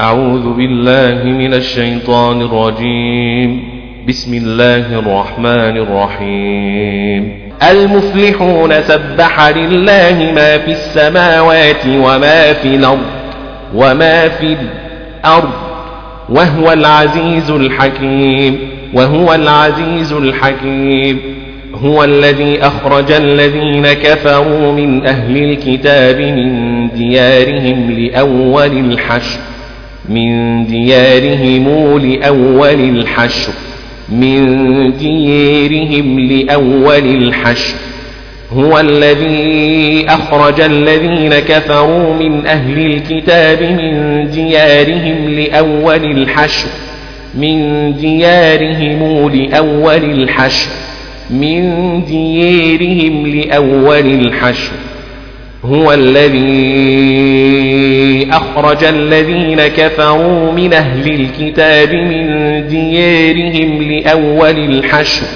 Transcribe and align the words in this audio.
أعوذ 0.00 0.54
بالله 0.54 1.24
من 1.24 1.54
الشيطان 1.54 2.42
الرجيم. 2.42 3.62
بسم 4.08 4.34
الله 4.34 4.98
الرحمن 4.98 5.76
الرحيم. 5.76 7.32
المفلحون 7.70 8.82
سبح 8.82 9.48
لله 9.48 10.32
ما 10.34 10.58
في 10.58 10.70
السماوات 10.70 11.86
وما 11.86 12.52
في 12.52 12.68
الأرض 12.76 13.06
وما 13.74 14.28
في 14.28 14.56
الأرض 14.60 15.50
وهو 16.28 16.72
العزيز 16.72 17.50
الحكيم. 17.50 18.58
وهو 18.94 19.34
العزيز 19.34 20.12
الحكيم. 20.12 21.20
هو 21.74 22.04
الذي 22.04 22.62
أخرج 22.62 23.12
الذين 23.12 23.92
كفروا 23.92 24.72
من 24.72 25.06
أهل 25.06 25.36
الكتاب 25.36 26.20
من 26.20 26.88
ديارهم 26.88 27.90
لأول 27.90 28.92
الحشر. 28.92 29.49
من 30.10 30.66
ديارهم 30.66 31.98
لأول 31.98 32.80
الحشر 32.80 33.52
من 34.08 34.42
ديارهم 34.96 36.20
لأول 36.20 37.06
الحشر. 37.22 37.74
هو 38.52 38.80
الذي 38.80 40.06
أخرج 40.08 40.60
الذين 40.60 41.38
كفروا 41.38 42.14
من 42.14 42.46
أهل 42.46 42.86
الكتاب 42.86 43.62
من 43.62 44.30
ديارهم 44.30 45.28
لأول 45.28 46.04
الحشر 46.04 46.68
من 47.34 47.92
ديارهم 47.96 49.30
لأول 49.34 50.04
الحشر 50.04 50.70
من 51.30 51.64
ديارهم 52.04 53.26
لأول 53.26 54.06
الحشر. 54.06 54.72
هو 55.64 55.92
الذي 55.92 57.50
أخرج 58.32 58.84
الذين 58.84 59.66
كفروا 59.66 60.52
من 60.52 60.72
أهل 60.72 61.12
الكتاب 61.12 61.94
من 61.94 62.66
ديارهم 62.68 63.82
لأول 63.82 64.58
الحشر 64.58 65.26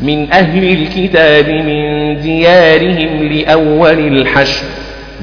من 0.00 0.32
أهل 0.32 0.64
الكتاب 0.64 1.48
من 1.48 2.20
ديارهم 2.20 3.22
لأول 3.22 4.18
الحشر 4.18 4.64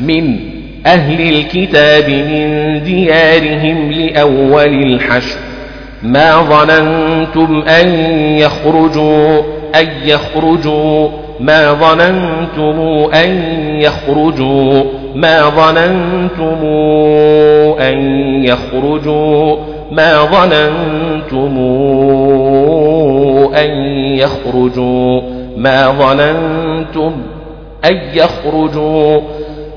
من 0.02 0.40
أهل 0.86 1.30
الكتاب 1.30 2.10
من 2.10 2.82
ديارهم 2.84 3.92
لأول 3.92 4.84
الحشر. 4.84 5.38
ما 6.04 6.42
ظننتم 6.42 7.62
أن 7.62 7.90
يخرجوا 8.38 9.42
أن 9.76 9.88
يخرجوا 10.06 11.10
ما 11.40 11.74
ظننتم 11.74 12.80
أن 13.14 13.30
يخرجوا 13.82 14.84
ما 15.16 15.50
ظننتم 15.50 16.66
أن 17.80 17.98
يخرجوا 18.46 19.56
ما 19.92 20.24
ظننتم 20.24 21.58
أن 23.56 23.70
يخرجوا 24.18 25.22
ما 25.58 25.92
ظننتم 25.92 27.12
أن 27.86 28.00
يخرجوا 28.14 29.22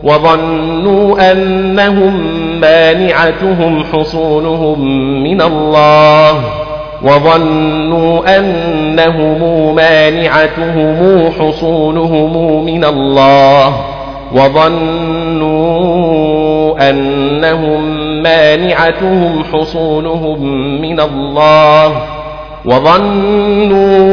وظنوا 0.02 1.32
أنهم 1.32 2.20
مانعتهم 2.60 3.84
حصونهم 3.84 4.80
من 5.22 5.40
الله. 5.42 6.69
وظنوا 7.02 8.38
أنهم 8.38 9.74
مانعتهم 9.74 11.30
حصونهم 11.38 12.64
من 12.64 12.84
الله 12.84 13.74
وظنوا 14.32 15.70
أنهم 16.90 17.82
مانعتهم 18.22 19.44
حصونهم 19.52 20.44
من 20.80 21.00
الله 21.00 21.92
وظنوا 22.64 24.10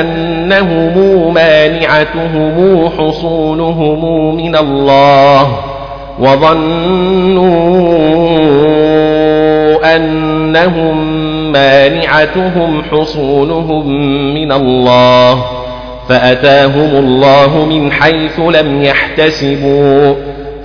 أنهم 0.00 1.34
مانعتهم 1.34 2.88
حصونهم 2.98 4.34
من 4.36 4.56
الله 4.56 5.46
وظنوا 6.20 7.50
أنهم 9.96 11.29
مانعتهم 11.52 12.82
حصونهم 12.90 13.88
من 14.34 14.52
الله 14.52 15.44
فأتاهم 16.08 16.96
الله 16.96 17.66
من 17.66 17.92
حيث 17.92 18.40
لم 18.40 18.82
يحتسبوا 18.82 20.14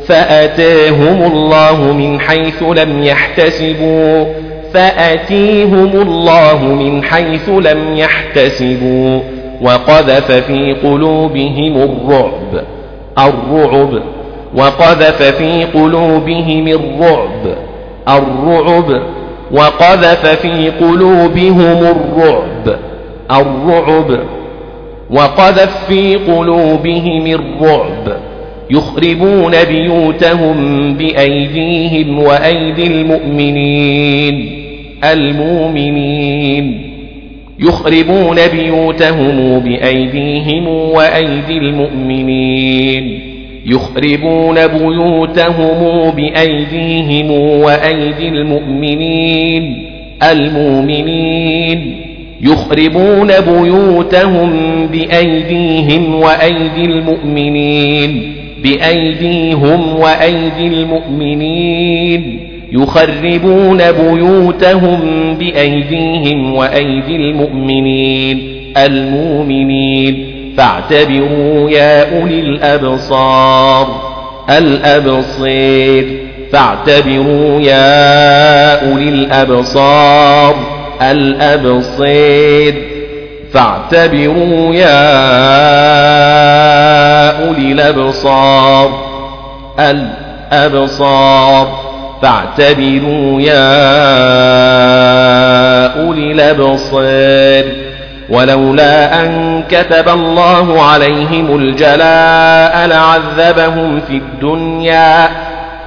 فأتاهم 0.08 1.32
الله 1.32 1.94
من 1.94 2.20
حيث 2.20 2.64
لم 2.64 3.04
يحتسبوا 3.04 4.26
فأتيهم 4.74 6.02
الله 6.02 6.64
من 6.64 7.04
حيث 7.04 7.50
لم 7.50 7.98
يحتسبوا 7.98 9.20
وقذف 9.62 10.32
في 10.32 10.76
قلوبهم 10.84 11.78
الرعب 11.78 12.64
الرعب 13.20 14.02
وقذف 14.56 15.24
في 15.24 15.66
قلوبهم 15.66 16.68
الرعب 16.68 17.56
الرعب 18.08 19.02
وقذف 19.52 20.28
في 20.28 20.70
قلوبهم 20.70 21.84
الرعب 21.84 22.80
الرعب. 23.32 24.20
وقذف 25.10 25.86
في 25.88 26.16
قلوبهم 26.16 27.28
الرعب. 27.28 28.18
يخربون 28.72 29.64
بيوتهم 29.64 30.94
بأيديهم 30.94 32.20
وأيدي 32.20 32.88
المؤمنين 32.88 34.66
المؤمنين. 35.04 36.92
يخربون 37.60 38.36
بيوتهم 38.48 39.60
بأيديهم 39.60 40.68
وأيدي 40.68 41.58
المؤمنين. 41.58 43.35
يخربون 43.66 44.68
بيوتهم 44.68 46.12
بأيديهم 46.12 47.32
وأيدي 47.32 48.28
المؤمنين 48.28 49.86
المؤمنين 50.32 51.96
يخربون 52.42 53.28
بيوتهم 53.28 54.52
بأيديهم 54.88 56.16
وأيدي 56.16 56.86
المؤمنين 56.86 58.36
بأيديهم 58.64 59.96
وأيدي 60.00 60.68
المؤمنين 60.68 62.40
يخربون 62.72 63.78
بيوتهم 63.92 65.00
بأيديهم 65.40 66.54
وأيدي 66.54 67.16
المؤمنين 67.16 68.42
المؤمنين 68.78 70.35
فاعتبروا 70.58 71.70
يا 71.70 72.20
أولي 72.20 72.40
الأبصار 72.40 74.16
الأبصير 74.50 76.20
فاعتبروا 76.52 77.62
يا 77.62 78.92
أولي 78.92 79.10
الأبصار 79.10 80.56
الأبصير 81.02 82.76
فاعتبروا 83.54 84.76
يا 84.76 85.06
أولي 87.48 87.72
الأبصار 87.72 89.06
الأبصار 89.80 91.86
فاعتبروا 92.22 93.42
يا 93.42 93.76
أولي 96.02 96.32
الأبصار 96.32 97.85
ولولا 98.30 99.22
أن 99.22 99.64
كتب 99.72 100.10
الله 100.10 100.82
عليهم 100.82 101.56
الجلاء 101.56 102.88
لعذبهم 102.88 104.02
في 104.08 104.14
الدنيا 104.14 105.30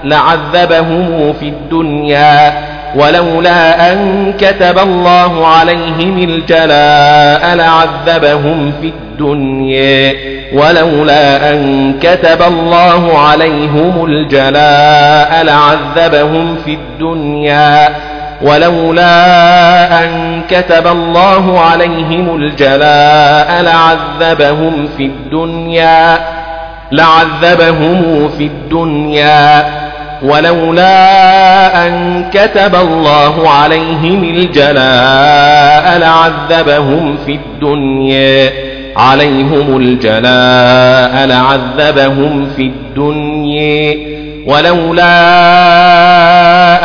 لعذبهم 0.05 1.33
في 1.41 1.49
الدنيا. 1.49 2.53
ولولا 2.97 3.93
أن 3.93 4.33
كتب 4.39 4.79
الله 4.79 5.47
عليهم 5.47 6.19
الجلاء 6.19 7.55
لعذبهم 7.55 8.73
في 8.81 8.87
الدنيا. 8.89 10.15
ولولا 10.55 11.53
أن 11.53 11.95
كتب 12.03 12.43
الله 12.43 13.19
عليهم 13.19 14.05
الجلاء 14.05 15.43
لعذبهم 15.45 16.57
في 16.65 16.75
الدنيا. 16.75 17.89
ولولا 18.43 20.05
أن 20.05 20.41
كتب 20.51 20.87
الله 20.87 21.61
عليهم 21.61 22.37
الجلاء 22.37 23.63
لعذبهم 23.63 24.89
في 24.97 25.05
الدنيا 25.05 26.19
لعذبهم 26.93 28.29
في 28.39 28.45
الدنيا. 28.45 29.65
ولولا 30.23 31.87
أن 31.87 32.25
كتب 32.33 32.75
الله 32.75 33.51
عليهم 33.51 34.25
الجلاء 34.25 35.99
لعذبهم 35.99 37.17
في 37.27 37.33
الدنيا. 37.33 38.53
عليهم 38.97 39.77
الجلاء 39.77 41.27
لعذبهم 41.27 42.51
في 42.57 42.63
الدنيا. 42.63 43.97
ولولا 44.47 45.15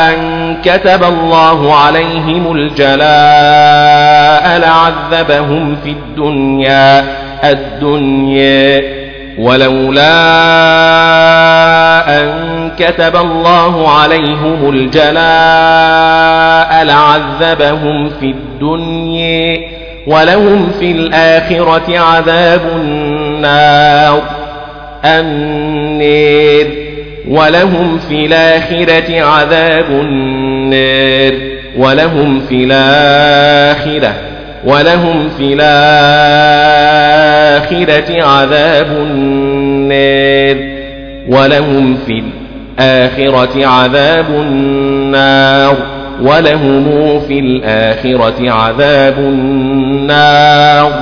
أن 0.10 0.18
كتب 0.64 1.04
الله 1.04 1.76
عليهم 1.76 2.56
الجلاء 2.56 3.04
لعذبهم 4.60 5.76
في 5.84 5.90
الدنيا 5.90 7.06
الدنيا. 7.44 9.04
ولولا 9.40 10.14
أن 12.22 12.72
كتب 12.80 13.16
الله 13.16 13.90
عليهم 13.90 14.70
الجلاء 14.70 15.24
لعذبهم 16.84 18.10
في 18.10 18.26
الدنيا 18.26 19.60
ولهم 20.08 20.72
في 20.80 20.92
الآخرة 20.92 22.00
عذاب 22.00 22.62
النار. 22.76 24.22
النير. 25.06 26.68
ولهم 27.28 27.98
في 27.98 28.26
الآخرة 28.26 29.22
عذاب 29.22 29.86
النار 29.90 31.34
ولهم 31.78 32.40
في 32.50 32.64
الآخرة 32.64 34.14
ولهم 34.66 35.30
في 35.38 35.54
الآخرة 35.54 35.84
عذاب 38.24 38.88
النار 38.88 40.58
ولهم 41.28 41.98
في 42.06 42.24
الآخرة 42.80 43.66
عذاب 43.68 44.26
النار 44.30 45.78
ولهم 46.22 47.20
في 47.28 47.40
الآخرة 47.40 48.52
عذاب 48.52 49.20
النار 49.20 50.94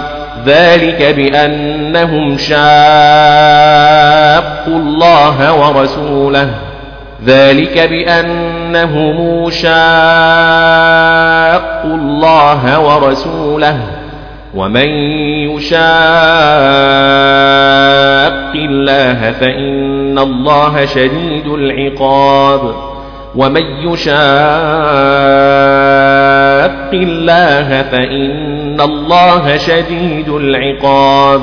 ذلك 0.46 1.16
بأنهم 1.16 2.38
شاقوا 2.38 2.62
الله 4.68 5.54
ورسوله. 5.54 6.50
ذلك 7.26 7.80
بأنهم 7.90 9.50
شاقوا 9.50 9.72
الله 11.84 12.80
ورسوله. 12.80 13.78
ومن 14.56 14.88
يشاق 15.50 15.82
الله 18.56 19.32
فإن 19.32 20.20
الله 20.20 20.86
شديد 20.86 21.48
العقاب. 21.48 22.92
ومن 23.36 23.64
يشاق 23.92 24.12
الله 26.94 27.82
فإن 27.92 28.61
الله 28.86 29.57
شديد 29.57 30.30
العقاب. 30.30 31.42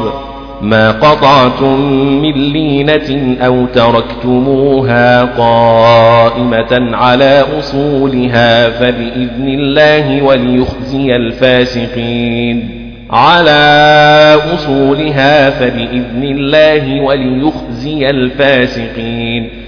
ما 0.62 0.90
قطعتم 0.90 1.80
من 2.22 2.32
لينة 2.32 3.36
أو 3.46 3.66
تركتموها 3.66 5.24
قائمة 5.24 6.96
على 6.96 7.44
أصولها 7.58 8.70
فبإذن 8.70 9.48
الله 9.48 10.22
وليخزي 10.22 11.16
الفاسقين. 11.16 12.70
على 13.10 14.36
أصولها 14.54 15.50
فبإذن 15.50 16.22
الله 16.22 17.00
وليخزي 17.00 18.10
الفاسقين. 18.10 19.67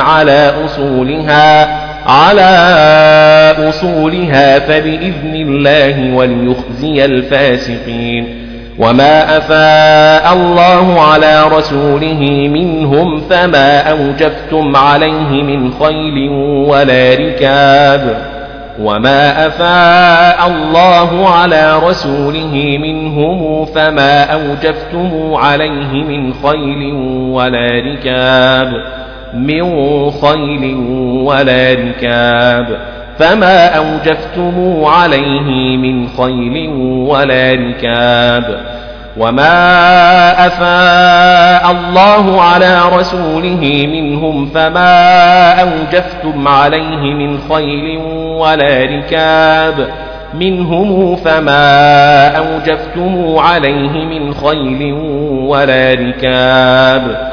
على 0.00 0.52
أصولها 0.64 1.82
على 2.06 2.48
أصولها 3.68 4.58
فبإذن 4.58 5.34
الله 5.34 6.14
وليخزي 6.14 7.04
الفاسقين. 7.04 8.42
وما 8.78 9.36
أفاء 9.36 10.32
الله 10.32 11.00
على 11.00 11.44
رسوله 11.48 12.48
منهم 12.48 13.20
فما 13.20 13.90
أوجفتم 13.90 14.76
عليه 14.76 15.42
من 15.42 15.72
خيل 15.72 16.28
ولا 16.68 17.14
ركاب. 17.14 18.32
وما 18.80 19.46
أفاء 19.46 20.46
الله 20.46 21.28
على 21.28 21.78
رسوله 21.78 22.78
منهم 22.82 23.64
فما 23.64 24.22
أوجفتم 24.22 25.34
عليه 25.34 25.92
من 25.92 26.32
خيل 26.32 26.92
ولا 27.32 27.70
ركاب. 27.92 29.02
من 29.34 30.10
خيل 30.10 30.74
ولا 31.24 31.72
ركاب 31.72 32.78
فما 33.18 33.66
أوجفتم 33.76 34.84
عليه 34.84 35.76
من 35.76 36.08
خيل 36.08 36.68
ولا 37.08 37.52
ركاب 37.52 38.60
وما 39.16 40.46
أفاء 40.46 41.70
الله 41.70 42.42
على 42.42 42.80
رسوله 42.92 43.86
منهم 43.92 44.46
فما 44.46 45.52
أوجفتم 45.60 46.48
عليه 46.48 47.14
من 47.14 47.38
خيل 47.38 47.98
ولا 48.38 48.84
ركاب 48.84 49.88
منهم 50.34 51.16
فما 51.16 52.28
أوجفتم 52.28 53.38
عليه 53.38 54.04
من 54.04 54.34
خيل 54.34 54.92
ولا 55.32 55.94
ركاب 55.94 57.32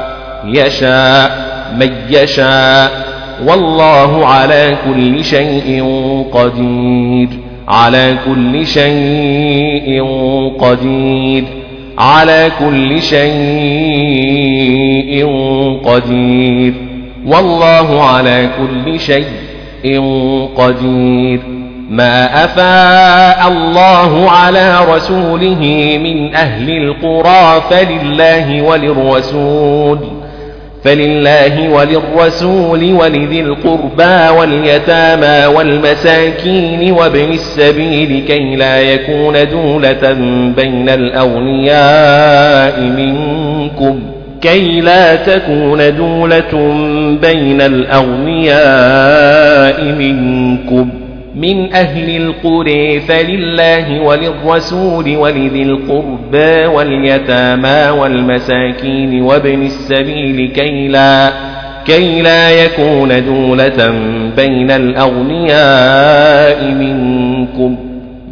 يشاء 0.45 1.51
من 1.79 1.91
يشاء. 2.09 3.11
والله 3.47 4.25
على 4.27 4.77
كل 4.85 5.23
شيء 5.23 5.83
قدير. 6.33 7.27
على 7.67 8.17
كل 8.25 8.67
شيء 8.67 10.03
قدير. 10.59 11.43
على 11.97 12.51
كل 12.59 13.01
شيء 13.01 13.31
قدير. 15.85 16.73
والله 17.27 18.03
على 18.03 18.49
كل 18.57 18.99
شيء 18.99 20.01
قدير. 20.57 21.39
ما 21.89 22.45
أفاء 22.45 23.47
الله 23.51 24.29
على 24.29 24.79
رسوله 24.95 25.97
من 26.03 26.35
أهل 26.35 26.69
القرى 26.69 27.61
فلله 27.69 28.61
وللرسول. 28.61 30.20
فلله 30.83 31.69
وللرسول 31.69 32.93
ولذي 32.93 33.41
القربى 33.41 34.37
واليتامى 34.39 35.55
والمساكين 35.55 36.91
وابن 36.91 37.31
السبيل 37.31 38.23
كي 38.27 38.55
لا 38.55 38.81
يكون 38.81 39.33
دولة 39.51 40.13
بين 40.55 40.89
الأغنياء 40.89 42.79
منكم 42.79 43.99
كي 44.41 44.81
لا 44.81 45.15
تكون 45.15 45.95
دولة 45.95 46.53
بين 47.21 47.61
الأغنياء 47.61 48.61
منكم 49.83 50.89
من 51.35 51.73
أهل 51.73 52.17
القرى 52.17 52.99
فلله 52.99 54.01
وللرسول 54.01 55.17
ولذي 55.17 55.63
القربى 55.63 56.65
واليتامى 56.65 57.99
والمساكين 57.99 59.21
وابن 59.21 59.63
السبيل 59.63 60.51
كي 60.51 60.87
لا, 60.87 61.31
كي 61.85 62.21
لا 62.21 62.51
يكون 62.51 63.25
دولة 63.25 63.91
بين 64.35 64.71
الأغنياء 64.71 66.65
منكم. 66.65 67.77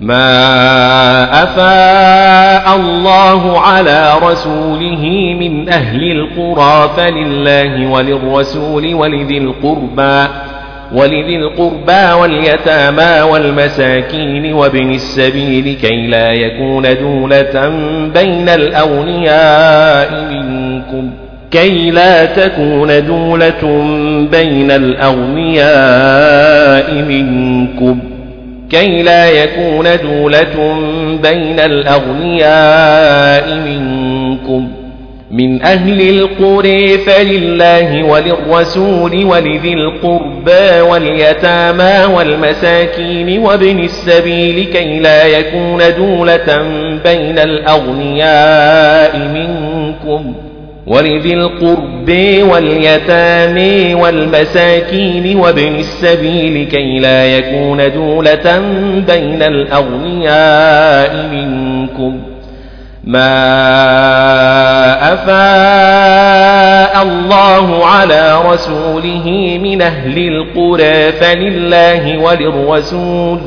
ما 0.01 1.43
أفاء 1.43 2.75
الله 2.75 3.59
على 3.59 4.13
رسوله 4.23 5.35
من 5.39 5.69
أهل 5.69 6.11
القرى 6.11 6.91
فلله 6.97 7.91
وللرسول 7.91 8.93
ولذي 8.93 9.37
القربى. 9.37 10.48
ولذي 10.93 11.35
القربى 11.35 12.21
واليتامى 12.21 13.21
والمساكين 13.31 14.53
وابن 14.53 14.91
السبيل 14.91 15.77
كي 15.81 16.07
لا 16.07 16.31
يكون 16.31 16.83
دولة 17.01 17.69
بين 18.13 18.49
الأغنياء 18.49 20.23
منكم. 20.31 21.11
كي 21.51 21.91
لا 21.91 22.25
تكون 22.25 23.05
دولة 23.05 23.83
بين 24.31 24.71
الأغنياء 24.71 25.73
منكم. 26.93 27.99
كي 28.69 29.01
لا 29.01 29.29
يكون 29.29 29.85
دولة 30.03 30.77
بين 31.23 31.59
الأغنياء 31.59 33.55
منكم. 33.55 34.78
من 35.31 35.61
أهل 35.61 36.09
القرى 36.09 36.97
فلله 36.97 38.03
وللرسول 38.03 39.25
ولذي 39.25 39.73
القربى 39.73 40.81
واليتامى 40.81 42.15
والمساكين 42.15 43.39
وابن 43.39 43.79
السبيل 43.79 44.63
كي 44.63 44.99
لا 44.99 45.25
يكون 45.25 45.81
دولة 45.97 46.61
بين 47.03 47.39
الأغنياء 47.39 49.17
منكم. 49.17 50.33
ولذي 50.87 51.33
القرب 51.33 52.09
واليتامى 52.51 53.95
والمساكين 53.95 55.37
وابن 55.37 55.75
السبيل 55.75 56.67
كي 56.67 56.99
لا 56.99 57.37
يكون 57.37 57.91
دولة 57.93 58.59
بين 59.07 59.43
الأغنياء 59.43 61.29
منكم. 61.31 62.28
ما 63.03 63.33
أفاء 65.13 67.03
الله 67.03 67.85
على 67.85 68.37
رسوله 68.45 69.59
من 69.63 69.81
أهل 69.81 70.17
القرى 70.17 71.11
فلله 71.11 72.17
وللرسول 72.17 73.39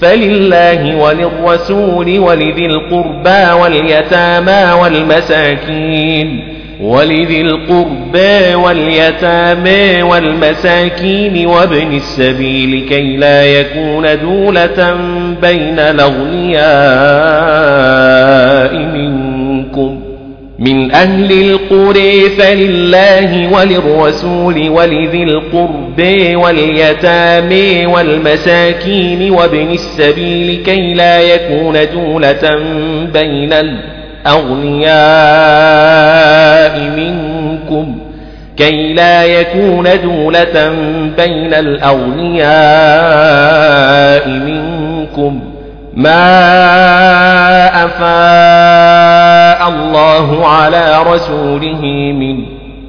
فلله 0.00 0.96
وللرسول 0.96 2.18
ولذي 2.18 2.66
القربى 2.66 3.62
واليتامى 3.62 4.72
والمساكين 4.82 6.58
ولذي 6.80 7.40
القربى 7.40 8.54
واليتامى 8.54 10.02
والمساكين 10.02 11.46
وابن 11.46 11.96
السبيل 11.96 12.86
كي 12.88 13.16
لا 13.16 13.44
يكون 13.44 14.20
دولة 14.20 14.96
بين 15.42 15.78
الأغنياء 15.78 16.68
من 20.58 20.92
أهل 20.92 21.32
القرى 21.32 22.30
فلله 22.30 23.52
وللرسول 23.52 24.68
ولذي 24.68 25.22
القربى 25.22 26.36
واليتامى 26.36 27.86
والمساكين 27.86 29.30
وابن 29.30 29.70
السبيل 29.70 30.62
كي 30.62 30.94
لا 30.94 31.20
يكون 31.20 31.78
دولة 31.94 32.58
بين 33.12 33.52
الأغنياء 33.52 33.98
أغنياء 35.48 36.80
منكم 36.96 37.98
كي 38.56 38.92
لا 38.92 39.24
يكون 39.24 39.88
دولة 40.02 40.68
بين 41.18 41.54
الأغنياء 41.54 42.48
منكم 44.28 45.40
ما 45.98 47.84
أفاء 47.84 49.68
الله 49.68 50.46
على 50.46 51.02
رسوله 51.06 51.82
من 52.12 52.44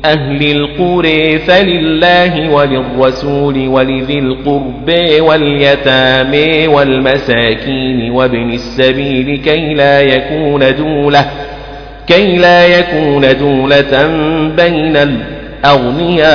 أهل 0.05 0.51
القرى 0.51 1.39
فلله 1.39 2.49
وللرسول 2.49 3.67
ولذي 3.67 4.19
القرب 4.19 4.93
واليتامى 5.19 6.67
والمساكين 6.67 8.11
وابن 8.11 8.53
السبيل 8.53 9.41
كي 9.45 9.73
لا 9.73 10.01
يكون 10.01 10.75
دولة 10.75 11.25
كي 12.07 12.37
لا 12.37 12.65
يكون 12.67 13.37
دولة 13.37 14.07
بين 14.57 14.97
الأغنياء 14.97 16.29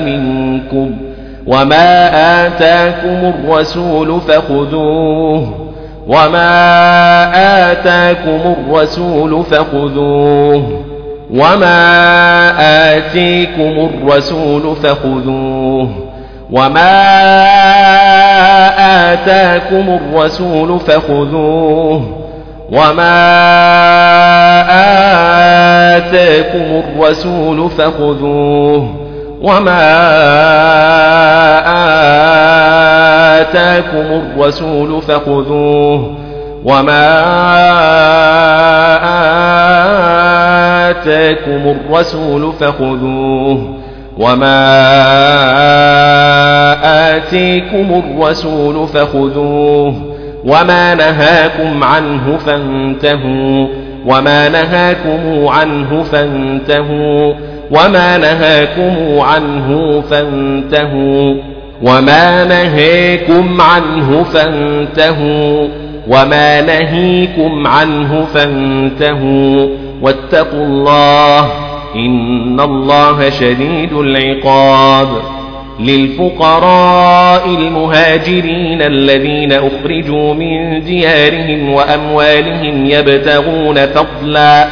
منكم 0.00 1.09
وما 1.46 2.10
آتاكم 2.46 3.32
الرسول 3.34 4.20
فخذوه 4.20 5.70
وما 6.08 6.52
آتاكم 7.72 8.54
الرسول 8.58 9.44
فخذوه 9.44 10.80
وما 11.30 11.76
آتيكم 12.96 13.90
الرسول 13.90 14.76
فخذوه 14.76 15.90
وما 16.52 16.92
آتاكم 19.12 19.98
الرسول 20.00 20.80
فخذوه 20.80 22.02
وما 22.72 23.16
آتاكم 25.96 26.82
الرسول 26.84 27.70
فخذوه 27.70 29.09
وما 29.40 29.80
آتاكم 33.40 34.22
الرسول 34.22 35.02
فخذوه 35.02 36.16
وما 36.64 37.20
آتاكم 40.90 41.76
الرسول 41.76 42.52
فخذوه 42.52 43.74
وما 44.18 44.60
آتيكم 47.16 48.02
الرسول 48.04 48.88
فخذوه 48.88 49.94
وما 50.44 50.94
نهاكم 50.94 51.84
عنه 51.84 52.38
فانتهوا 52.46 53.66
وما 54.06 54.48
نهاكم 54.48 55.48
عنه 55.48 56.02
فانتهوا 56.02 57.34
وما 57.70 58.18
نهاكم 58.18 59.20
عنه 59.20 60.00
فانتهوا 60.10 61.34
وما 61.82 62.44
نهاكم 62.44 63.60
عنه 63.60 64.22
فانتهوا 64.22 65.68
وما 66.08 66.60
نهيكم 66.60 67.66
عنه 67.66 68.26
فانتهوا 68.34 69.68
واتقوا 70.02 70.64
الله 70.64 71.40
إن 71.96 72.60
الله 72.60 73.30
شديد 73.30 73.92
العقاب 73.92 75.08
للفقراء 75.80 77.46
المهاجرين 77.46 78.82
الذين 78.82 79.52
أخرجوا 79.52 80.34
من 80.34 80.84
ديارهم 80.84 81.72
وأموالهم 81.72 82.86
يبتغون 82.86 83.86
فضلا 83.86 84.68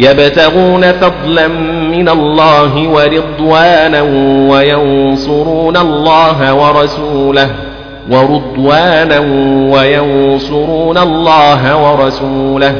يبتغون 0.00 0.92
فضلا 0.92 1.48
من 1.90 2.08
الله 2.08 2.88
ورضوانا 2.88 4.02
وينصرون 4.50 5.76
الله 5.76 6.54
ورسوله 6.54 7.50
ورضوانا 8.10 9.18
وينصرون 9.74 10.98
الله 10.98 11.76
ورسوله 11.90 12.74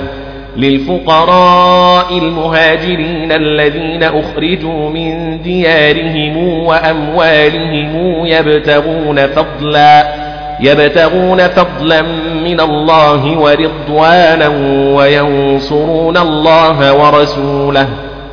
للفقراء 0.56 2.18
المهاجرين 2.18 3.32
الذين 3.32 4.02
أخرجوا 4.02 4.90
من 4.90 5.42
ديارهم 5.42 6.64
وأموالهم 6.64 8.26
يبتغون 8.26 9.26
فضلا 9.26 10.29
يبتغون 10.62 11.38
فضلا 11.48 12.02
من 12.44 12.60
الله 12.60 13.38
ورضوانا 13.38 14.48
وينصرون 14.96 16.16
الله 16.16 16.94
ورسوله 16.94 17.88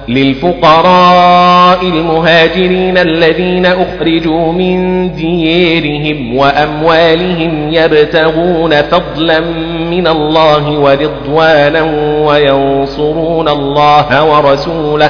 للفقراء 0.08 1.82
المهاجرين 1.84 2.98
الذين 2.98 3.66
أخرجوا 3.66 4.52
من 4.54 5.12
ديارهم 5.16 6.38
وأموالهم 6.38 7.74
يبتغون 7.74 8.82
فضلا 8.82 9.40
من 9.92 10.08
الله 10.08 10.80
ورضوانا 10.80 11.82
وينصرون 12.28 13.48
الله 13.50 14.24
ورسوله 14.24 15.10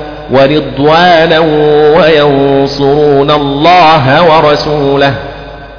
ورضوانا 0.33 1.39
وينصرون 1.97 3.31
الله 3.31 4.23
ورسوله. 4.23 5.13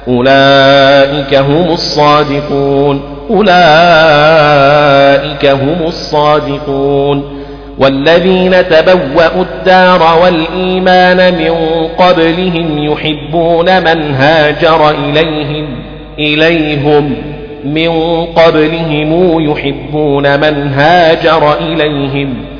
أولئك 0.07 1.35
هم 1.35 1.71
الصادقون. 1.71 3.01
أولئك 3.29 5.45
هم 5.45 5.87
الصادقون. 5.87 7.43
والذين 7.79 8.69
تبوأوا 8.69 9.41
الدار 9.41 10.19
والإيمان 10.23 11.33
من 11.33 11.53
قبلهم 11.97 12.77
يحبون 12.77 13.79
من 13.79 14.15
هاجر 14.15 14.89
إليهم 14.89 15.67
إليهم. 16.19 17.15
من 17.65 18.25
قبلهم 18.25 19.39
يحبون 19.51 20.39
من 20.39 20.73
هاجر 20.73 21.53
إليهم. 21.53 22.52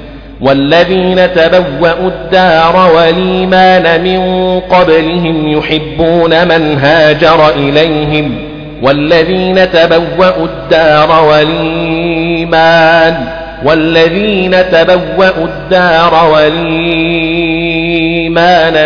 والذين 0.44 1.34
تبوأوا 1.34 2.10
الدار 2.10 2.92
والإيمان 2.96 4.04
من 4.04 4.20
قبلهم 4.60 5.48
يحبون 5.48 6.48
من 6.48 6.78
هاجر 6.78 7.50
إليهم 7.50 8.36
والذين 8.82 9.72
تبوأوا 9.72 10.46
الدار 10.46 11.26
والإيمان 11.30 13.16
والذين 13.66 14.56
تبوأوا 14.72 15.46
الدار 15.46 16.30
والإيمان 16.34 17.74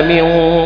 من 0.08 0.26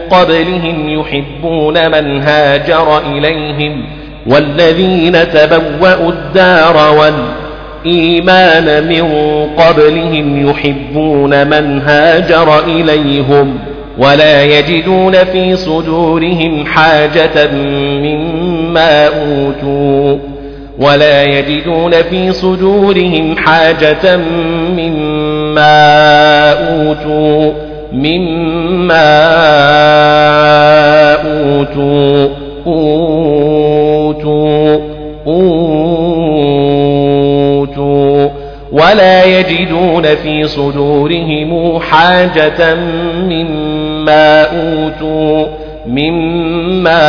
قبلهم 0.09 0.89
يحبون 0.99 1.91
من 1.91 2.21
هاجر 2.21 2.97
إليهم 2.97 3.85
والذين 4.27 5.31
تبوأوا 5.31 6.11
الدار 6.11 6.93
والإيمان 6.97 7.30
من 7.85 9.03
قبلهم 9.57 10.49
يحبون 10.49 11.47
من 11.47 11.81
هاجر 11.81 12.59
إليهم 12.59 13.59
ولا 13.97 14.43
يجدون 14.43 15.13
في 15.13 15.55
صدورهم 15.55 16.65
حاجة 16.65 17.51
مما 18.01 19.07
أوتوا 19.07 20.17
ولا 20.79 21.23
يجدون 21.23 21.91
في 21.91 22.31
صدورهم 22.31 23.35
حاجة 23.37 24.17
مما 24.77 26.51
أوتوا 26.51 27.51
مما 27.93 29.11
أوتوا 31.13 32.27
أوتوا 32.67 33.91
أوتوا 35.27 35.90
ولا 38.71 39.25
يجدون 39.25 40.15
في 40.15 40.47
صدورهم 40.47 41.79
حاجة 41.79 42.75
مما 43.15 44.43
أوتوا 44.43 45.45
مما 45.87 46.99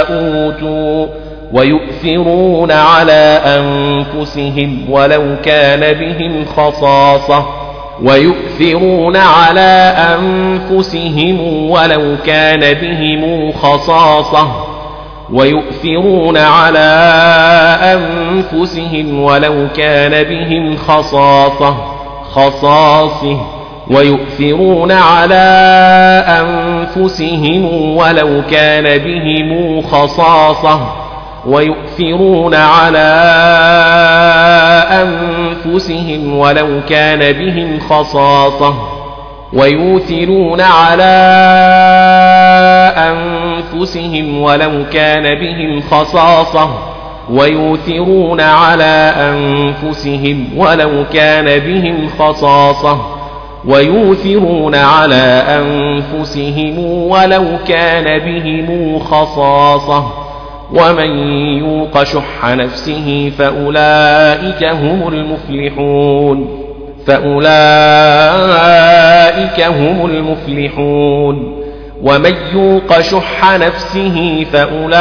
أوتوا. 0.00 1.06
ويؤثرون 1.52 2.72
على 2.72 3.40
أنفسهم 3.46 4.78
ولو 4.90 5.22
كان 5.44 5.92
بهم 5.92 6.44
خصاصة. 6.44 7.46
ويؤثرون 8.02 9.16
على 9.16 9.94
أنفسهم 10.18 11.70
ولو 11.70 12.16
كان 12.26 12.74
بهم 12.74 13.52
خصاصة. 13.52 14.71
ويؤثرون 15.32 16.36
على 16.36 16.78
أنفسهم 17.82 19.20
ولو 19.22 19.68
كان 19.76 20.22
بهم 20.22 20.76
خصاصة 20.76 21.74
خصاصة. 22.34 23.40
ويؤثرون 23.90 24.92
على 24.92 25.44
أنفسهم 26.28 27.64
ولو 27.96 28.42
كان 28.50 28.98
بهم 28.98 29.82
خصاصة. 29.82 30.80
ويؤثرون 31.46 32.54
على 32.54 33.12
أنفسهم 34.90 36.38
ولو 36.38 36.80
كان 36.88 37.32
بهم 37.32 37.80
خصاصة. 37.80 38.74
ويؤثرون 39.52 40.60
على 40.60 41.12
أنفسهم 42.96 44.40
ولو 44.42 44.84
كان 44.92 45.34
بهم 45.40 45.80
خصاصة 45.80 46.70
ويؤثرون 47.30 48.40
على 48.40 49.12
أنفسهم 49.16 50.48
ولو 50.56 51.04
كان 51.12 51.58
بهم 51.58 52.08
خصاصة 52.18 52.98
ويؤثرون 53.64 54.74
على 54.74 55.42
أنفسهم 55.48 56.78
ولو 57.08 57.44
كان 57.68 58.18
بهم 58.18 58.98
خصاصة 58.98 60.04
ومن 60.74 61.10
يوق 61.58 62.02
شح 62.02 62.44
نفسه 62.54 63.32
فأولئك 63.38 64.64
هم 64.64 65.08
المفلحون 65.08 66.62
فأولئك 67.06 67.50
هم 69.60 70.06
المفلحون 70.06 71.61
ومن 72.02 72.34
يوق 72.54 73.00
شح 73.00 73.56
نفسه 73.56 74.46
فأولئك 74.52 74.92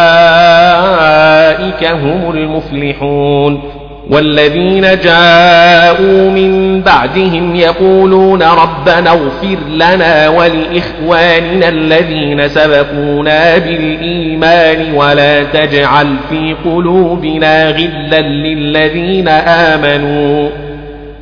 هم 1.92 2.32
المفلحون 2.32 3.62
والذين 4.10 4.82
جاءوا 4.82 6.30
من 6.30 6.82
بعدهم 6.82 7.56
يقولون 7.56 8.44
ربنا 8.44 9.10
اغفر 9.10 9.58
لنا 9.70 10.30
ولإخواننا 10.30 11.70
الذين 11.70 12.48
سبقونا 12.48 13.58
بالإيمان 13.58 14.94
ولا 14.94 15.44
تجعل 15.44 16.16
في 16.30 16.56
قلوبنا 16.66 17.70
غلا 17.72 18.22
للذين 18.22 19.28
آمنوا 19.28 20.50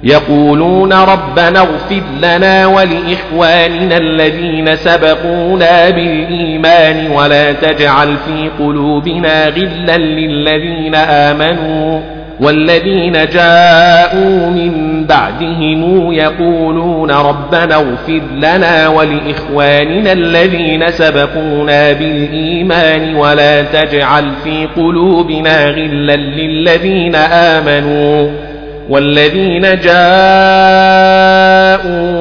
يقولون 0.04 0.94
ربنا 0.94 1.60
اغفر 1.60 2.02
لنا 2.22 2.66
ولإخواننا 2.68 3.98
الذين 3.98 4.76
سبقونا 4.76 5.90
بالإيمان 5.90 7.12
ولا 7.12 7.52
تجعل 7.52 8.18
في 8.18 8.50
قلوبنا 8.60 9.50
غلا 9.50 9.98
للذين 9.98 10.96
آمنوا 10.96 12.02
والذين 12.42 13.14
جاءوا 13.14 14.50
من 14.50 15.06
بعدهم 15.06 16.12
يقولون 16.14 17.12
ربنا 17.12 17.76
اغفر 17.76 18.22
لنا 18.36 18.88
ولإخواننا 18.88 20.12
الذين 20.12 20.92
سبقونا 20.92 21.92
بالإيمان 21.92 23.16
ولا 23.16 23.62
تجعل 23.62 24.32
في 24.44 24.68
قلوبنا 24.76 25.66
غلا 25.70 26.16
للذين 26.16 27.16
آمنوا 27.16 28.49
والذين 28.90 29.62
جاءوا 29.62 29.90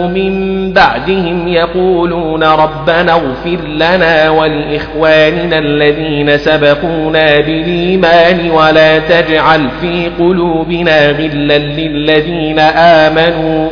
من 0.07 0.59
بعدهم 0.73 1.49
يقولون 1.49 2.45
ربنا 2.45 3.13
اغفر 3.13 3.59
لنا 3.67 4.31
ولإخواننا 4.31 5.59
الذين 5.59 6.39
سبقونا 6.39 7.37
بالإيمان 7.37 8.51
ولا 8.51 8.99
تجعل 8.99 9.69
في 9.81 10.11
قلوبنا 10.19 11.11
غلا 11.11 11.59
للذين 11.59 12.59
آمنوا 12.59 13.69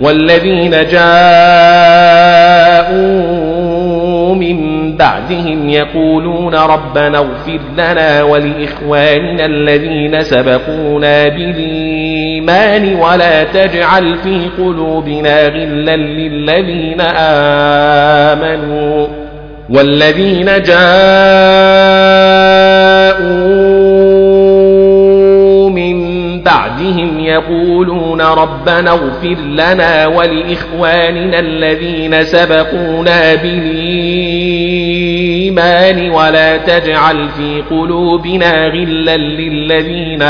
والذين 0.00 0.70
جاءوا 0.70 1.10
بعدهم 5.00 5.68
يقولون 5.68 6.54
ربنا 6.54 7.18
اغفر 7.18 7.60
لنا 7.72 8.22
ولإخواننا 8.22 9.46
الذين 9.46 10.22
سبقونا 10.22 11.28
بالإيمان 11.28 12.94
ولا 12.94 13.44
تجعل 13.44 14.16
في 14.16 14.48
قلوبنا 14.58 15.46
غلا 15.46 15.96
للذين 15.96 17.00
آمنوا 18.30 19.06
والذين 19.70 20.46
جاءوا 20.62 20.80
بعدهم 26.80 27.20
يقولون 27.20 28.20
ربنا 28.20 28.90
اغفر 28.90 29.36
لنا 29.46 30.06
ولإخواننا 30.06 31.38
الذين 31.38 32.24
سبقونا 32.24 33.34
بالإيمان 33.34 33.70
ولا 36.10 36.56
تجعل 36.56 37.28
في 37.28 37.62
قلوبنا 37.70 38.66
غلا 38.66 39.16
للذين 39.16 40.22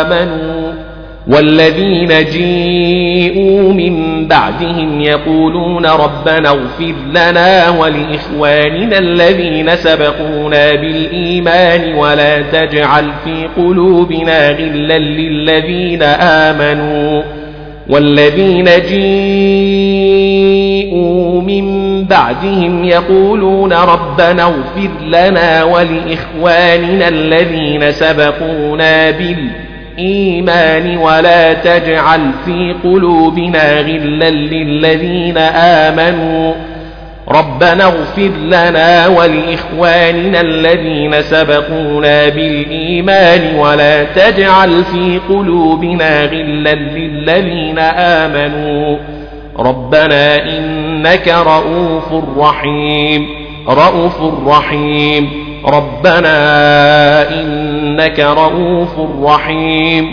آمنوا 0.00 0.87
والذين 1.28 2.08
جيءوا 2.08 3.72
من 3.72 4.26
بعدهم 4.28 5.00
يقولون 5.00 5.86
ربنا 5.86 6.48
اغفر 6.48 6.94
لنا 7.10 7.70
ولإخواننا 7.70 8.98
الذين 8.98 9.76
سبقونا 9.76 10.70
بالإيمان 10.70 11.94
ولا 11.94 12.42
تجعل 12.42 13.04
في 13.24 13.48
قلوبنا 13.56 14.50
غلا 14.50 14.98
للذين 14.98 16.02
آمنوا 16.22 17.22
والذين 17.88 18.64
جيءوا 18.88 19.02
من 21.42 22.04
بعدهم 22.04 22.84
يقولون 22.84 23.72
ربنا 23.72 24.42
اغفر 24.42 24.90
لنا 25.06 25.64
ولإخواننا 25.64 27.08
الذين 27.08 27.92
سبقونا 27.92 29.10
بالإيمان 29.10 29.67
الإيمان 29.98 30.96
ولا 30.96 31.52
تجعل 31.52 32.30
في 32.44 32.74
قلوبنا 32.84 33.80
غلا 33.80 34.30
للذين 34.30 35.38
آمنوا. 35.38 36.54
ربنا 37.28 37.84
اغفر 37.84 38.30
لنا 38.46 39.06
ولإخواننا 39.06 40.40
الذين 40.40 41.22
سبقونا 41.22 42.28
بالإيمان 42.28 43.54
ولا 43.54 44.04
تجعل 44.04 44.84
في 44.84 45.20
قلوبنا 45.28 46.24
غلا 46.24 46.74
للذين 46.74 47.78
آمنوا. 47.78 48.96
ربنا 49.58 50.36
إنك 50.58 51.28
رؤوف 51.28 52.38
رحيم. 52.38 53.26
رؤوف 53.68 54.48
رحيم. 54.48 55.47
ربنا 55.66 56.38
إنك 57.30 58.20
رؤوف 58.20 59.24
رحيم. 59.24 60.12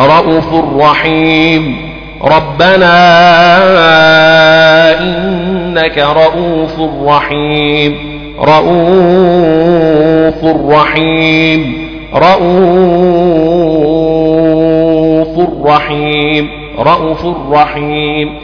رؤوف 0.00 0.80
رحيم. 0.80 1.76
ربنا 2.24 2.94
إنك 5.00 5.98
رؤوف 5.98 6.80
رحيم. 7.08 8.14
رؤوف 8.40 8.74
رحيم. 10.70 11.88
رؤوف 12.14 12.46
رحيم. 15.66 16.48
رؤوف 16.78 17.26
رحيم. 17.52 18.43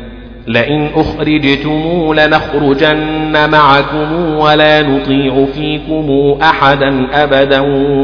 لئن 0.47 0.87
أخرجتم 0.95 2.13
لنخرجن 2.13 3.49
معكم 3.51 4.37
ولا 4.39 4.81
نطيع 4.81 5.45
فيكم 5.45 6.35
أحدا 6.41 7.07
أبدا 7.13 7.59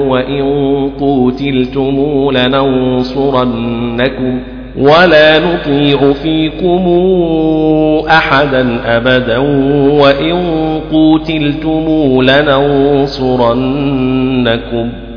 وإن 0.08 0.44
قوتلتم 1.00 1.96
لننصرنكم 3.28 4.40
ولا 4.78 5.40
نطيع 5.40 6.14
فيكم 6.14 6.86
أحدا 8.10 8.80
أبدا 8.98 9.38
وإن 10.02 10.38
قوتلتم 10.92 11.86
لننصرنكم 13.58 14.90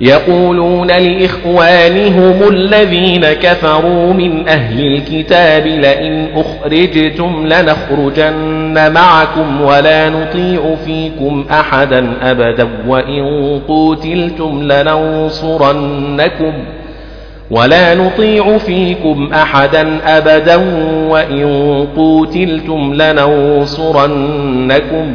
يقولون 0.00 0.86
لإخوانهم 0.86 2.48
الذين 2.48 3.26
كفروا 3.26 4.12
من 4.12 4.48
أهل 4.48 4.86
الكتاب 4.86 5.66
لئن 5.66 6.28
أخرجتم 6.36 7.46
لنخرجن 7.46 8.92
معكم 8.92 9.60
ولا 9.60 10.08
نطيع 10.10 10.74
فيكم 10.84 11.44
أحدا 11.50 12.12
أبدا 12.22 12.68
وإن 12.88 13.22
قوتلتم 13.68 14.62
لننصرنكم 14.72 16.52
ولا 17.50 17.94
نطيع 17.94 18.58
فيكم 18.58 19.30
أحدا 19.34 19.98
أبدا 20.06 20.56
وإن 21.08 21.46
قوتلتم 21.96 22.94
لننصرنكم 23.94 25.14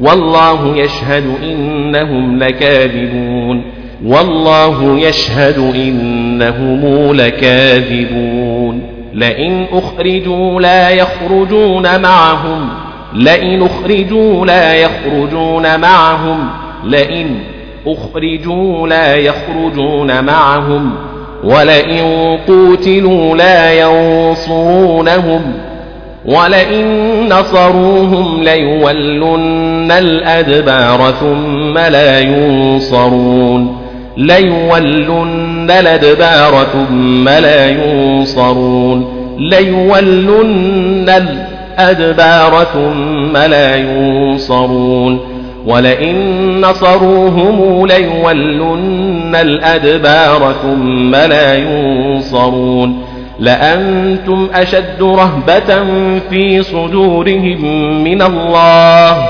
والله 0.00 0.76
يشهد 0.76 1.24
إنهم 1.42 2.38
لكاذبون. 2.38 3.62
والله 4.04 5.00
يشهد 5.00 5.58
إنهم 5.74 7.12
لكاذبون. 7.14 8.82
لئن 9.14 9.66
أخرجوا 9.72 10.60
لا 10.60 10.90
يخرجون 10.90 12.02
معهم. 12.02 12.68
لئن 13.14 13.62
أخرجوا 13.62 14.46
لا 14.46 14.74
يخرجون 14.74 15.80
معهم. 15.80 16.48
لئن 16.84 17.26
أخرجوا 17.86 18.88
لا 18.88 19.14
يخرجون 19.14 20.24
معهم. 20.24 20.90
ولئن 21.44 22.38
قوتلوا 22.48 23.36
لا 23.36 23.72
ينصرونهم. 23.80 25.69
ولئن 26.24 27.28
نصروهم 27.28 28.42
ليولن 28.42 29.90
الأدبار 29.90 31.14
ثم 31.20 31.78
لا 31.78 32.20
ينصرون 32.20 33.76
ليولن 34.16 35.70
الأدبار 35.70 36.66
ثم 36.72 37.28
لا 37.28 37.68
ينصرون 37.68 39.20
ليولن 39.38 41.08
الأدبار 41.78 42.66
ثم 42.72 43.36
لا 43.36 43.76
ينصرون 43.76 45.18
ولئن 45.66 46.16
نصروهم 46.60 47.86
ليولن 47.86 49.34
الأدبار 49.34 50.54
ثم 50.62 51.14
لا 51.14 51.54
ينصرون 51.56 53.09
لأنتم 53.40 54.48
أشد 54.54 55.02
رهبة 55.02 55.84
في 56.30 56.62
صدورهم 56.62 57.64
من 58.04 58.22
الله. 58.22 59.28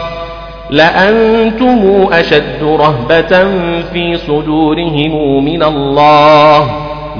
لأنتم 0.71 2.07
أشد 2.13 2.63
رهبة 2.63 3.45
في 3.93 4.17
صدورهم 4.17 5.45
من 5.45 5.63
الله. 5.63 6.71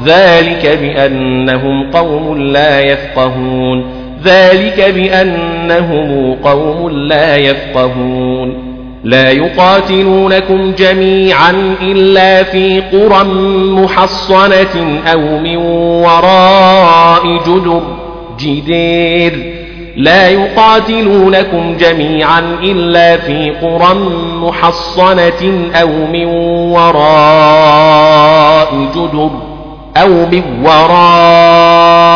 ذلك 0.05 0.79
بأنهم 0.83 1.91
قوم 1.91 2.39
لا 2.39 2.81
يفقهون. 2.81 3.85
ذلك 4.25 4.81
بأنهم 4.95 6.35
قوم 6.45 6.91
لا 6.91 7.37
يفقهون. 7.37 8.70
لا 9.05 9.31
يقاتلونكم 9.31 10.73
جميعا 10.79 11.75
إلا 11.83 12.43
في 12.43 12.81
قرى 12.81 13.25
محصنة 13.83 15.01
أو 15.13 15.39
من 15.39 15.57
وراء 16.05 17.23
جدر 17.47 17.83
جدير. 18.39 19.57
لا 19.97 20.29
يقاتلونكم 20.29 21.77
جميعا 21.77 22.59
إلا 22.63 23.17
في 23.17 23.51
قرى 23.51 23.95
محصنة 24.35 25.71
أو 25.75 25.89
من 26.13 26.27
وراء 26.73 28.11
جدر 28.95 29.31
أو 29.97 30.09
من 30.09 30.43
وراء 30.65 32.07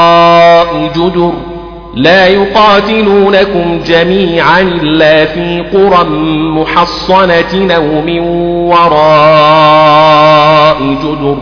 جدر. 0.97 1.33
لا 1.97 2.27
يقاتلونكم 2.27 3.81
جميعا 3.87 4.61
إلا 4.61 5.25
في 5.25 5.65
قرى 5.73 6.05
محصنة 6.31 7.75
أو 7.77 8.01
من 8.07 8.21
وراء 8.69 9.97
جدر. 10.81 11.37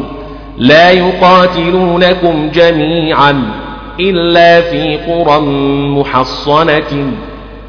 لا 0.58 0.90
يقاتلونكم 0.90 2.50
جميعا 2.54 3.42
إلا 4.00 4.60
في 4.60 4.96
قرى 4.96 5.40
محصنة 5.88 7.12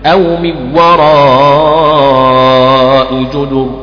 أو 0.05 0.37
من 0.37 0.55
وراء 0.75 2.03
جدر. 3.33 3.82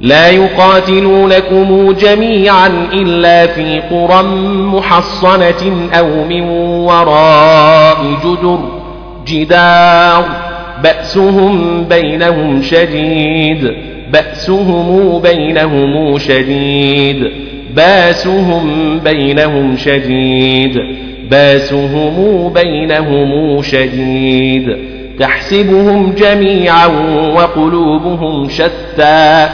لا 0.00 0.28
يقاتلونكم 0.28 1.92
جميعا 1.92 2.88
إلا 2.92 3.46
في 3.46 3.80
قرى 3.90 4.22
محصنة 4.64 5.88
أو 5.98 6.24
من 6.24 6.42
وراء 6.80 7.98
جدر 8.24 8.58
جدار 9.26 10.24
بأسهم 10.82 11.84
بينهم 11.84 12.62
شديد 12.62 13.72
بأسهم 14.12 15.18
بينهم 15.22 16.18
شديد 16.18 17.30
بأسهم 17.76 18.98
بينهم 19.04 19.76
شديد 19.76 20.78
بأسهم 21.30 22.52
بينهم 22.54 23.62
شديد. 23.62 24.76
تحسبهم 25.20 26.14
جميعا 26.18 26.86
وقلوبهم 27.36 28.48
شتى. 28.48 29.48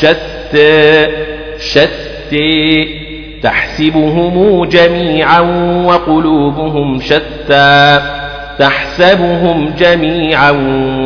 شتى 0.00 1.06
شتى. 1.58 2.84
تحسبهم 3.42 4.64
جميعا 4.64 5.40
وقلوبهم 5.86 7.00
شتى. 7.00 8.00
تحسبهم 8.58 9.72
جميعا 9.78 10.50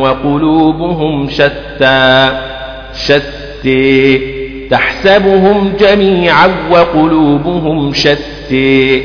وقلوبهم 0.01 1.29
شتى. 1.29 2.29
شتى. 2.95 4.17
تحسبهم 4.69 5.73
جميعا 5.79 6.55
وقلوبهم 6.71 7.93
شتى. 7.93 9.01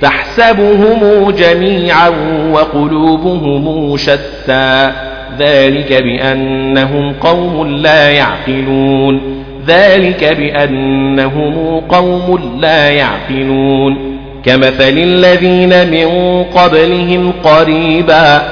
تحسبهم 0.00 1.30
جميعا 1.30 2.08
وقلوبهم 2.52 3.96
شتى. 3.96 4.92
ذلك 5.38 6.02
بأنهم 6.02 7.12
قوم 7.12 7.66
لا 7.66 8.10
يعقلون. 8.10 9.20
ذلك 9.66 10.36
بأنهم 10.38 11.80
قوم 11.80 12.58
لا 12.60 12.90
يعقلون. 12.90 14.18
كمثل 14.44 14.98
الذين 14.98 15.90
من 15.90 16.42
قبلهم 16.42 17.32
قريبا. 17.44 18.42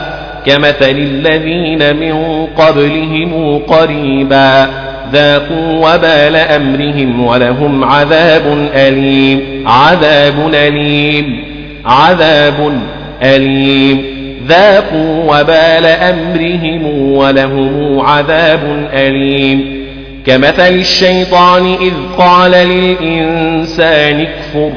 كمثل 0.46 0.90
الذين 0.90 1.96
من 1.96 2.46
قبلهم 2.58 3.58
قريبا. 3.58 4.66
ذاقوا 5.12 5.94
وبال 5.94 6.36
أمرهم 6.36 7.26
ولهم 7.26 7.84
عذاب 7.84 8.68
أليم. 8.74 9.64
عذاب 9.66 10.54
أليم. 10.54 11.44
عذاب 11.86 12.80
أليم. 13.22 14.15
ذاقوا 14.48 15.40
وبال 15.40 15.86
أمرهم 15.86 17.12
ولهم 17.12 18.00
عذاب 18.00 18.88
أليم. 18.92 19.86
كمثل 20.26 20.74
الشيطان 20.74 21.72
إذ 21.72 21.92
قال 22.18 22.50
للإنسان 22.50 24.20
اكفر. 24.20 24.70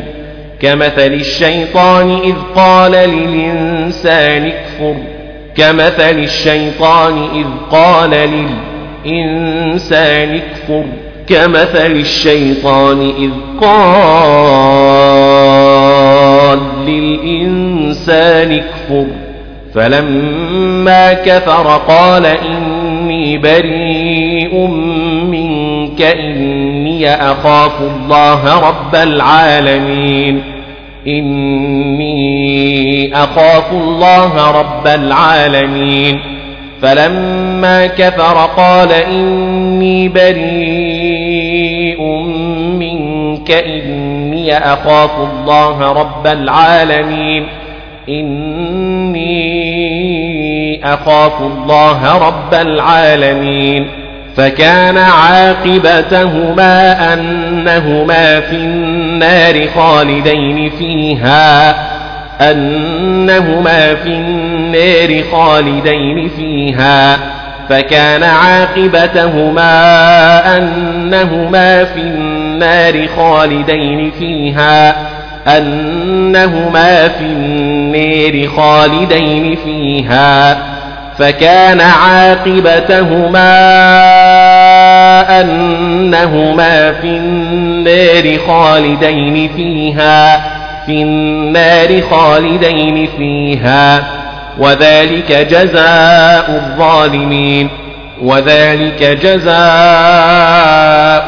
كمثل 0.61 1.13
الشيطان 1.13 2.19
إذ 2.23 2.35
قال 2.55 2.91
للإنسان 2.91 4.45
اكفر. 4.45 4.95
كمثل 5.57 6.19
الشيطان 6.19 7.23
إذ 7.35 7.47
قال 7.71 8.29
للإنسان 9.05 10.35
اكفر. 10.35 10.83
كمثل 11.27 11.91
الشيطان 11.91 13.11
إذ 13.19 13.31
قال 13.61 15.29
للإنسان 16.87 18.51
اكفر. 18.51 19.28
فلما 19.75 21.13
كفر 21.13 21.81
قال 21.87 22.25
إني 22.25 23.37
بريء 23.37 24.67
منك 25.27 26.01
إني 26.01 27.15
أخاف 27.15 27.81
الله 27.81 28.59
رب 28.69 28.95
العالمين. 28.95 30.43
إني 31.07 32.29
أخاف 33.15 33.71
الله 33.71 34.51
رب 34.59 34.87
العالمين. 34.87 36.19
فلما 36.81 37.87
كفر 37.87 38.49
قال 38.57 38.91
إني 38.91 40.09
بريء 40.09 42.01
منك 42.79 43.51
إني 43.51 44.57
أخاف 44.57 45.11
الله 45.19 45.91
رب 45.91 46.27
العالمين. 46.27 47.45
إني 48.09 49.39
أخاف 50.93 51.41
الله 51.41 52.17
رب 52.17 52.53
العالمين 52.53 53.87
فكان 54.37 54.97
عاقبتهما 54.97 56.73
أنهما 57.13 58.39
في 58.39 58.55
النار 58.55 59.67
خالدين 59.67 60.69
فيها 60.69 61.75
أنهما 62.41 63.95
في 63.95 64.09
النار 64.09 65.23
خالدين 65.31 66.29
فيها 66.29 67.19
فكان 67.69 68.23
عاقبتهما 68.23 69.67
أنهما 70.57 71.83
في 71.85 71.99
النار 71.99 73.07
خالدين 73.07 74.11
فيها. 74.11 74.95
أنهما 75.47 77.07
في 77.07 77.23
النار 77.25 78.47
خالدين 78.47 79.55
فيها 79.55 80.57
فكان 81.17 81.81
عاقبتهما 81.81 83.49
أنهما 85.41 86.91
في 86.91 87.07
النار 87.07 88.37
خالدين 88.47 89.49
فيها 89.55 90.41
في 90.85 91.01
النار 91.01 92.01
خالدين 92.01 93.09
فيها 93.17 94.03
وذلك 94.59 95.31
جزاء 95.31 96.49
الظالمين 96.49 97.69
وذلك 98.21 99.03
جزاء 99.23 99.55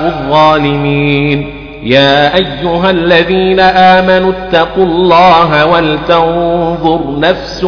الظالمين. 0.08 1.61
يا 1.84 2.36
أيها 2.36 2.90
الذين 2.90 3.60
آمنوا 3.60 4.32
اتقوا 4.32 4.86
الله 4.86 5.66
ولتنظر 5.66 7.20
نفس 7.20 7.64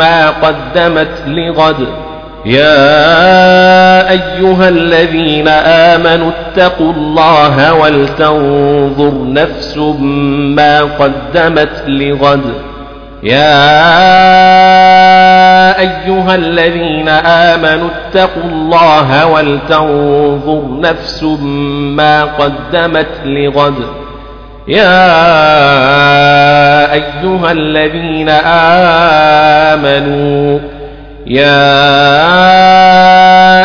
ما 0.00 0.30
قدمت 0.30 1.22
لغد. 1.26 1.88
يا 2.46 4.10
أيها 4.10 4.68
الذين 4.68 5.48
آمنوا 5.48 6.30
اتقوا 6.30 6.92
الله 6.92 7.74
ولتنظر 7.74 9.12
نفس 9.32 9.78
ما 10.56 10.82
قدمت 10.82 11.84
لغد. 11.86 12.67
يا 13.22 13.78
أيها 15.80 16.34
الذين 16.34 17.08
آمنوا 17.08 17.88
اتقوا 17.90 18.42
الله 18.44 19.26
ولتنظر 19.26 20.62
نفس 20.80 21.22
ما 21.96 22.24
قدمت 22.24 23.06
لغد. 23.24 23.74
يا 24.68 25.02
أيها 26.92 27.52
الذين 27.52 28.28
آمنوا 29.74 30.58
يا 31.26 31.72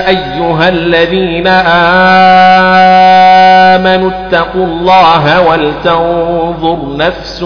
أيها 0.08 0.70
الذين 0.70 1.48
آمنوا 1.48 3.33
اتقوا 3.78 4.66
الله 4.66 5.50
ولتنظر 5.50 6.78
نفس 6.98 7.44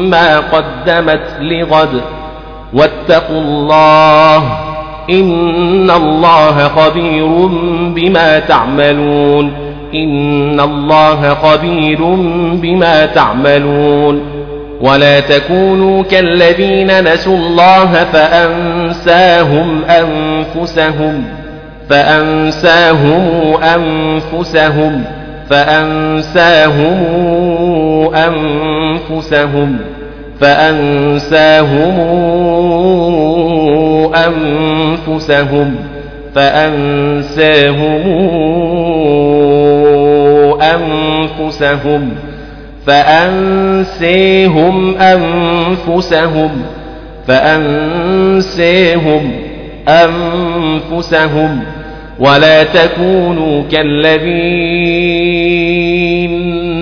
ما 0.00 0.38
قدمت 0.38 1.22
لغد 1.40 2.00
واتقوا 2.74 3.40
الله 3.40 4.42
إن 5.10 5.90
الله 5.90 6.68
خبير 6.68 7.26
بما 7.94 8.38
تعملون 8.38 9.52
إن 9.94 10.60
الله 10.60 11.34
خبير 11.34 12.04
بما 12.52 13.06
تعملون 13.06 14.22
ولا 14.80 15.20
تكونوا 15.20 16.02
كالذين 16.02 17.12
نسوا 17.12 17.36
الله 17.36 18.04
فأنساهم 18.12 19.82
أنفسهم 19.84 21.24
فأنساهم 21.90 23.54
أنفسهم 23.62 25.04
فأنساهم 25.50 27.04
أنفسهم 28.14 29.78
فأنساهم 30.40 31.98
أنفسهم 34.14 35.74
فأنساهم 36.34 38.02
أنفسهم 40.62 42.10
فأنسيهم 42.86 44.76
أنفسهم 44.96 46.50
فأنسيهم 47.28 48.68
أنفسهم 49.88 51.62
ولا 52.18 52.62
تكونوا 52.62 53.62
كالذين 53.72 54.58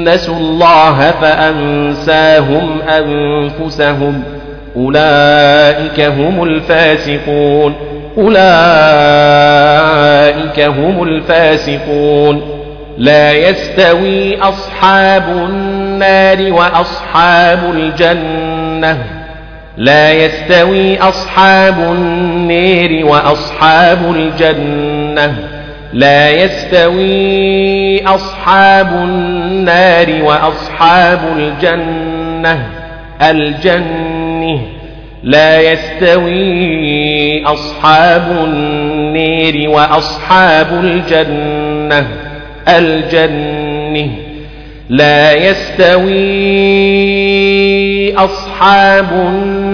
نسوا 0.09 0.37
الله 0.37 1.11
فأنساهم 1.11 2.81
أنفسهم. 2.89 4.23
أولئك 4.77 6.01
هم 6.01 6.43
الفاسقون. 6.43 7.75
أولئك 8.19 8.37
هم 10.61 11.03
الفاسقون. 11.03 12.43
لا 12.99 13.33
يستوي 13.33 14.41
أصحاب 14.43 15.29
النار 15.29 16.53
وأصحاب 16.53 17.59
الجنة. 17.75 19.16
لا 19.77 20.13
يستوي 20.13 20.99
أصحاب 20.99 21.79
النار 21.79 23.05
وأصحاب 23.05 24.15
الجنة. 24.17 25.37
لا 25.93 26.31
يستوي 26.31 28.05
أصحاب 28.07 28.93
النار 28.93 30.23
وأصحاب 30.23 31.21
الجنة. 31.37 32.67
الجنة. 33.23 34.61
لا 35.23 35.73
يستوي 35.73 37.45
أصحاب 37.45 38.31
النار 38.31 39.69
وأصحاب 39.69 40.67
الجنة. 40.73 42.09
الجنة. 42.69 44.11
لا 44.89 45.33
يستوي 45.33 46.17
أصحاب 48.15 49.13
النار 49.13 49.66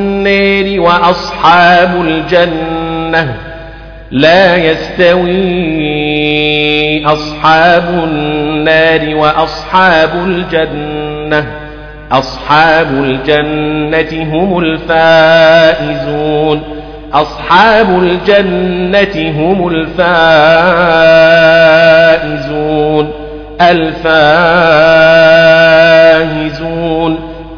وأصحاب 0.78 2.00
الجنة 2.00 3.35
لا 4.11 4.56
يستوي 4.56 5.32
أصحاب 7.06 8.04
النار 8.04 9.14
وأصحاب 9.14 10.11
الجنة. 10.14 11.46
أصحاب 12.12 13.04
الجنة 13.04 14.35
هم 14.35 14.58
الفائزون. 14.58 16.62
أصحاب 17.12 18.02
الجنة 18.02 19.30
هم 19.30 19.68
الفائزون. 19.68 20.02
الفائزون. 23.61 24.12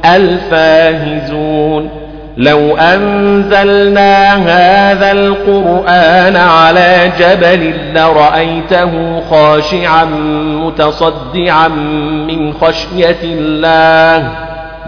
الفاهزون 0.04 2.03
لو 2.36 2.76
أنزلنا 2.76 4.34
هذا 4.34 5.12
القرآن 5.12 6.36
على 6.36 7.12
جبل 7.18 7.74
لرأيته 7.94 9.22
خاشعا 9.30 10.04
متصدعا 10.64 11.68
من 12.28 12.52
خشية 12.52 13.18
الله 13.22 14.28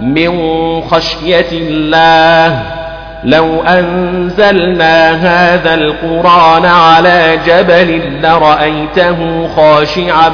من 0.01 0.31
خشية 0.81 1.53
الله. 1.53 2.63
لو 3.25 3.63
أنزلنا 3.63 5.11
هذا 5.11 5.75
القرآن 5.75 6.65
على 6.65 7.39
جبل 7.47 8.01
لرأيته 8.23 9.49
خاشعا 9.57 10.29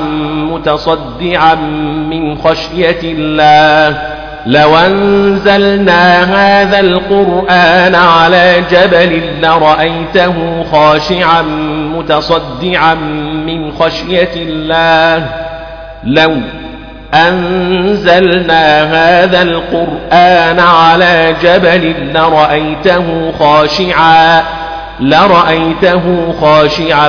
متصدعا 0.51 1.55
من 2.11 2.39
خشية 2.39 3.01
الله. 3.03 4.12
لو 4.47 4.77
أنزلنا 4.77 6.25
هذا 6.25 6.81
القرآن 6.81 7.95
على 7.95 8.65
جبل 8.71 9.23
لرأيته 9.43 10.65
خاشعا 10.73 11.43
متصدعا 11.97 12.95
من 13.47 13.73
خشية 13.73 14.31
الله. 14.37 15.27
لو 16.05 16.37
أنزلنا 17.15 18.83
هذا 18.83 19.43
القرآن 19.43 20.61
على 20.61 21.35
جبل 21.43 21.95
لرأيته 22.15 23.33
خاشعا 23.39 24.43
لرأيته 25.01 26.35
خاشعا 26.41 27.09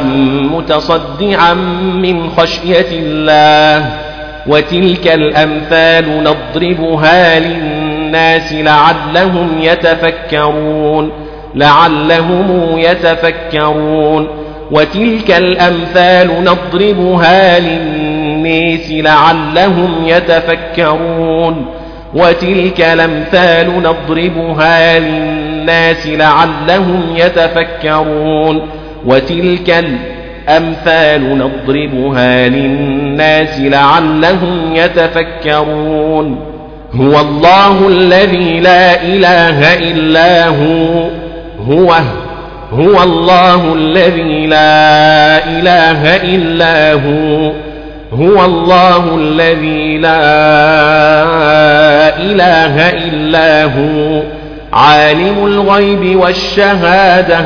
متصدعا 0.51 1.53
من 1.93 2.29
خشية 2.29 2.87
الله. 2.91 4.12
وتلك 4.47 5.07
الأمثال 5.07 6.23
نضربها 6.23 7.39
للناس 7.39 8.53
لعلهم 8.53 9.49
يتفكرون 9.61 11.11
لعلهم 11.55 12.79
يتفكرون. 12.79 14.27
وتلك 14.71 15.31
الأمثال 15.31 16.43
نضربها 16.43 17.59
للناس 17.59 18.91
لعلهم 18.91 20.07
يتفكرون. 20.07 21.65
وتلك 22.13 22.81
الأمثال 22.81 23.83
نضربها 23.83 24.99
للناس 24.99 26.07
لعلهم 26.07 27.03
يتفكرون. 27.15 28.67
وتلك 29.05 29.69
الأمثال 29.69 30.22
أمثال 30.49 31.37
نضربها 31.37 32.47
للناس 32.47 33.59
لعلهم 33.59 34.75
يتفكرون. 34.75 36.39
هو 36.95 37.21
الله 37.21 37.87
الذي 37.87 38.59
لا 38.59 39.01
إله 39.01 39.73
إلا 39.73 40.47
هو. 40.47 41.09
هو 41.67 41.93
هو 42.73 43.03
الله 43.03 43.73
الذي 43.73 44.47
لا 44.47 45.37
إله 45.47 46.15
إلا 46.15 46.93
هو. 46.93 47.51
هو 48.13 48.45
الله 48.45 49.15
الذي 49.15 49.97
لا 49.97 50.23
إله 52.17 52.89
إلا 52.89 53.63
هو. 53.63 54.21
عالم 54.73 55.45
الغيب 55.45 56.19
والشهادة 56.19 57.45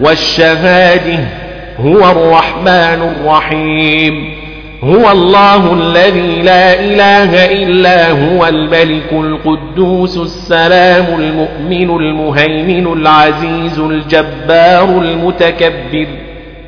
والشهادة 0.00 1.18
هو 1.80 2.10
الرحمن 2.10 3.14
الرحيم. 3.16 4.36
هو 4.84 5.12
الله 5.12 5.72
الذي 5.72 6.42
لا 6.42 6.80
إله 6.80 7.44
إلا 7.62 8.10
هو 8.10 8.46
الملك 8.46 9.12
القدوس 9.12 10.18
السلام 10.18 11.06
المؤمن 11.20 11.90
المهيمن 11.96 12.86
العزيز 12.92 13.78
الجبار 13.78 15.02
المتكبر 15.02 16.06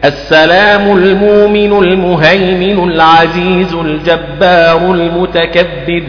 السلام 0.04 0.96
المؤمن 0.96 1.72
المهيمن 1.84 2.90
العزيز 2.92 3.74
الجبار 3.74 4.94
المتكبر 4.94 6.02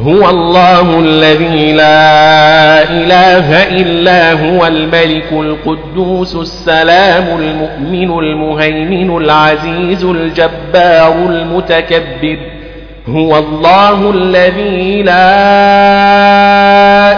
هو 0.00 0.30
الله 0.30 0.98
الذي 1.00 1.72
لا 1.72 2.82
إله 2.82 3.62
إلا 3.80 4.32
هو 4.32 4.66
الملك 4.66 5.32
القدوس 5.32 6.36
السلام 6.36 7.38
المؤمن 7.38 8.18
المهيمن 8.18 9.16
العزيز 9.16 10.04
الجبار 10.04 11.14
المتكبر. 11.28 12.38
هو 13.08 13.38
الله 13.38 14.10
الذي 14.10 15.02
لا 15.02 15.32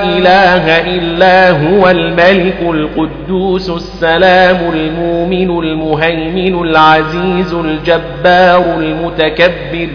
إله 0.03 0.81
إلا 0.81 1.51
هو 1.51 1.91
الملك 1.91 2.61
القدوس 2.63 3.71
السلام 3.71 4.71
المؤمن 4.73 5.51
المهيمن 5.65 6.61
العزيز 6.69 7.55
الجبار 7.55 8.65
المتكبر. 8.79 9.89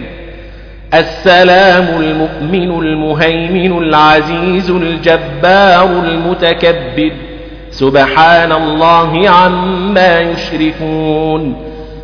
السلام 0.94 1.88
المؤمن 2.00 2.78
المهيمن 2.86 3.78
العزيز 3.78 4.70
الجبار 4.70 5.84
المتكبر. 5.84 7.12
سبحان 7.70 8.52
الله 8.52 9.30
عما 9.30 10.20
يشركون. 10.20 11.56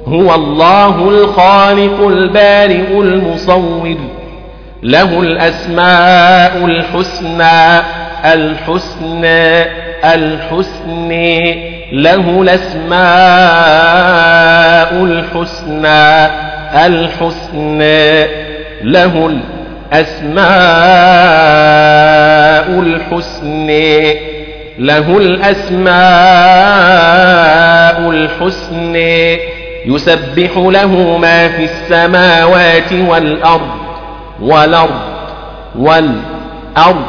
هو 0.07 0.35
الله 0.35 1.09
الخالق 1.09 2.07
البارئ 2.07 3.01
المصور. 3.01 3.97
له 4.83 5.20
الأسماء 5.20 6.64
الحسنى 6.64 7.83
الحسنى 8.24 9.62
الحسنى. 10.14 11.55
له 11.93 12.43
الأسماء 12.43 13.01
الحسنى 15.05 16.26
الحسنى. 16.87 18.49
له 18.83 19.26
الأسماء 19.93 20.41
الحسنى 22.81 24.14
له 24.78 25.16
الأسماء 25.18 25.91
الحسنى 28.11 29.39
يسبح 29.87 30.57
له 30.57 31.18
ما 31.18 31.49
في 31.49 31.64
السماوات 31.64 32.93
والأرض 32.93 33.70
والأرض 34.41 35.01
والأرض 35.78 37.05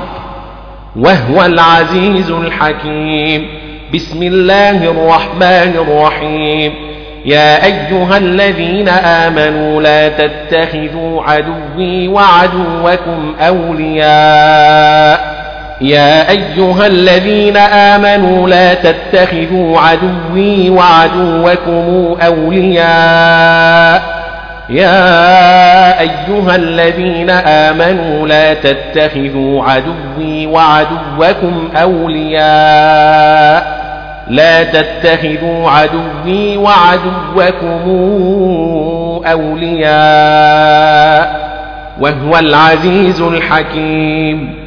وهو 0.95 1.45
العزيز 1.45 2.31
الحكيم. 2.31 3.47
بسم 3.93 4.23
الله 4.23 4.83
الرحمن 4.91 5.75
الرحيم. 5.87 6.73
يا 7.25 7.65
أيها 7.65 8.17
الذين 8.17 8.89
آمنوا 8.89 9.81
لا 9.81 10.09
تتخذوا 10.09 11.23
عدوي 11.23 12.07
وعدوكم 12.07 13.35
أولياء. 13.39 15.41
يا 15.81 16.29
أيها 16.29 16.87
الذين 16.87 17.57
آمنوا 17.57 18.49
لا 18.49 18.73
تتخذوا 18.73 19.79
عدوي 19.79 20.69
وعدوكم 20.69 22.17
أولياء. 22.21 24.21
يا 24.69 25.99
أيها 25.99 26.55
الذين 26.55 27.29
آمنوا 27.29 28.27
لا 28.27 28.53
تتخذوا 28.53 29.63
عدوي 29.63 30.47
وعدوكم 30.47 31.69
أولياء. 31.81 33.90
لا 34.27 34.63
تتخذوا 34.63 35.69
عدوي 35.69 36.57
وعدوكم 36.57 37.81
أولياء 39.25 40.91
وهو 41.99 42.37
العزيز 42.39 43.21
الحكيم. 43.21 44.61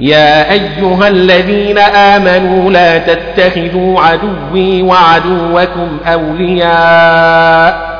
يا 0.00 0.52
أيها 0.52 1.08
الذين 1.08 1.78
آمنوا 1.78 2.70
لا 2.70 2.98
تتخذوا 2.98 4.00
عدوي 4.00 4.82
وعدوكم 4.82 5.98
أولياء. 6.06 7.94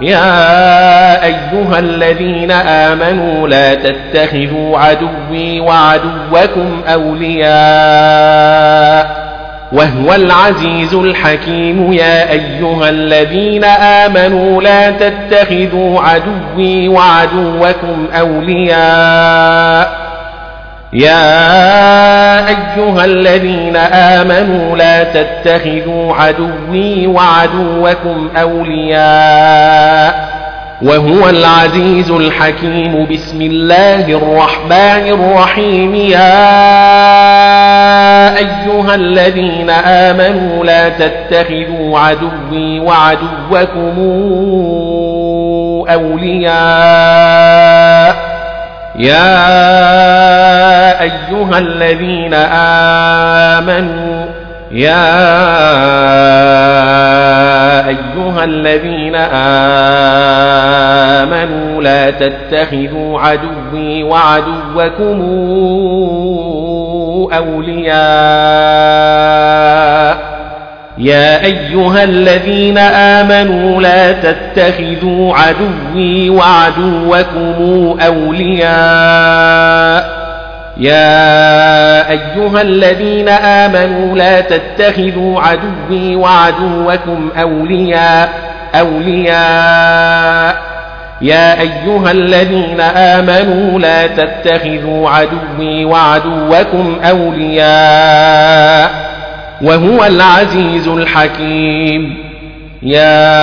يا 0.00 1.24
أيها 1.24 1.78
الذين 1.78 2.50
آمنوا 2.50 3.48
لا 3.48 3.74
تتخذوا 3.74 4.78
عدوي 4.78 5.60
وعدوكم 5.60 6.82
أولياء. 6.88 7.50
وهو 9.72 10.14
العزيز 10.14 10.94
الحكيم 10.94 11.92
يا 11.92 12.30
أيها 12.30 12.88
الذين 12.88 13.64
آمنوا 13.64 14.62
لا 14.62 14.90
تتخذوا 14.90 16.00
عدوي 16.00 16.88
وعدوكم 16.88 18.06
أولياء. 18.20 20.10
يا 20.92 22.48
أيها 22.48 23.04
الذين 23.04 23.76
آمنوا 23.76 24.76
لا 24.76 25.04
تتخذوا 25.04 26.14
عدوي 26.14 27.06
وعدوكم 27.06 28.28
أولياء. 28.40 30.30
وهو 30.82 31.28
العزيز 31.28 32.10
الحكيم. 32.10 33.06
بسم 33.12 33.42
الله 33.42 34.08
الرحمن 34.08 35.08
الرحيم. 35.08 35.94
يا 35.94 37.89
أيها 38.28 38.94
الذين 38.94 39.70
آمنوا 39.70 40.64
لا 40.64 40.88
تتخذوا 40.88 41.98
عدوي 41.98 42.80
وعدوكم 42.80 43.94
أولياء. 45.88 47.50
يا 48.98 49.40
أيها 51.02 51.58
الذين 51.58 52.34
آمنوا 53.54 54.26
يا 54.72 55.10
أيها 57.88 58.44
الذين 58.44 59.14
آمنوا 61.24 61.82
لا 61.82 62.10
تتخذوا 62.10 63.20
عدوي 63.20 64.02
وعدوكم 64.02 65.20
أولياء 65.20 66.69
يا 70.98 71.44
أيها 71.44 72.04
الذين 72.04 72.78
آمنوا 72.78 73.82
لا 73.82 74.12
تتخذوا 74.12 75.36
عدوي 75.36 76.30
وعدوكم 76.30 77.98
أولياء. 78.00 78.70
يا 80.76 82.10
أيها 82.10 82.62
الذين 82.62 83.28
آمنوا 83.28 84.16
لا 84.16 84.40
تتخذوا 84.40 85.40
عدوي 85.40 86.16
وعدوكم 86.16 87.28
أولياء. 87.40 88.28
أولياء. 88.74 90.79
يا 91.22 91.60
أيها 91.60 92.10
الذين 92.10 92.80
آمنوا 92.80 93.78
لا 93.78 94.06
تتخذوا 94.06 95.10
عدوي 95.10 95.84
وعدوكم 95.84 97.00
أولياء 97.04 98.90
وهو 99.62 100.04
العزيز 100.04 100.88
الحكيم. 100.88 102.30
يا 102.82 103.36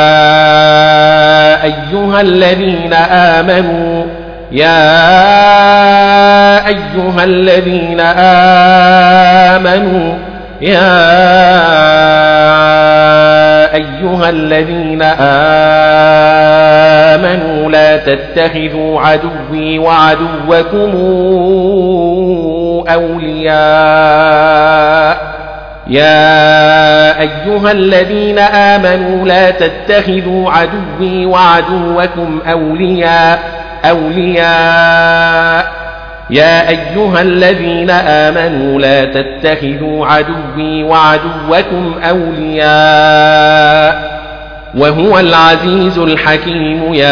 أيها 1.63 2.21
الذين 2.21 2.93
آمنوا 3.11 4.05
يا 4.51 4.97
أيها 6.67 7.23
الذين 7.23 7.99
آمنوا 9.59 10.13
يا 10.61 10.97
أيها 13.75 14.29
الذين 14.29 15.01
آمنوا 17.15 17.71
لا 17.71 17.97
تتخذوا 17.97 19.01
عدوي 19.01 19.79
وعدوكم 19.79 20.91
أولياء. 22.89 25.17
يا 25.87 27.21
أيها 27.21 27.71
الذين 27.71 28.39
آمنوا 28.39 29.27
لا 29.27 29.51
تتخذوا 29.51 30.51
عدوي 30.51 31.25
وعدوكم 31.25 32.39
أولياء. 32.51 33.39
أولياء. 33.85 35.65
يا 36.29 36.69
أيها 36.69 37.21
الذين 37.21 37.89
آمنوا 37.89 38.79
لا 38.79 39.05
تتخذوا 39.05 40.05
عدوي 40.05 40.83
وعدوكم 40.83 41.95
أولياء. 42.09 44.16
وهو 44.75 45.19
العزيز 45.19 45.97
الحكيم. 45.97 46.93
يا 46.93 47.07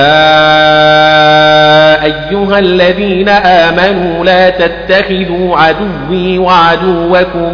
أيها 2.04 2.60
الذين 2.60 3.30
آمنوا 3.30 4.26
لا 4.26 4.50
تتخذوا 4.50 5.58
عدوي 5.58 6.38
وعدوكم 6.38 7.54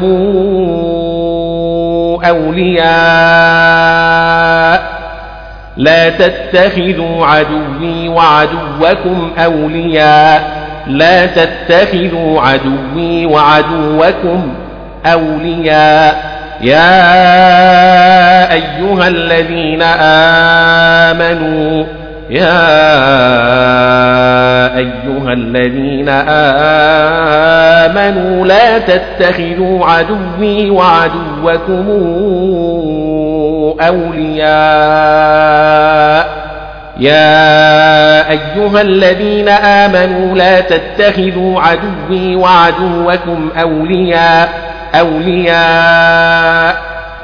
أولياء. 2.26 2.82
لا 5.78 6.10
تتخذوا 6.10 7.26
عدوي 7.26 8.10
وعدوكم 8.10 9.32
أولياء. 9.38 10.62
لا 10.88 11.26
تتخذوا 11.26 12.42
عدوي 12.42 13.26
وعدوكم 13.26 14.54
أولياء. 15.06 16.41
يا 16.64 18.54
أيها 18.54 19.08
الذين 19.08 19.82
آمنوا 21.12 21.86
يا 22.30 22.68
أيها 24.78 25.34
الذين 25.34 26.10
آمنوا 27.90 28.46
لا 28.46 28.78
تتخذوا 28.78 29.86
عدوي 29.86 30.70
وعدوكم 30.70 31.88
أولياء. 33.82 35.32
يا 37.02 38.30
أيها 38.30 38.82
الذين 38.82 39.50
آمنوا 39.50 40.36
لا 40.36 40.60
تتخذوا 40.60 41.62
عدوي 41.62 42.36
وعدوكم 42.36 43.50
أولياء 43.62 44.50
أولياء. 45.00 46.76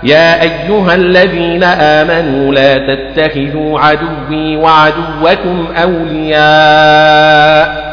يا 0.03 0.41
أيها 0.41 0.95
الذين 0.95 1.63
آمنوا 1.63 2.53
لا 2.53 2.77
تتخذوا 2.77 3.79
عدوي 3.79 4.57
وعدوكم 4.57 5.67
أولياء. 5.83 7.86